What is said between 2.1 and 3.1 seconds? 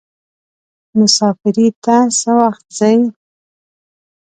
څه وخت ځئ.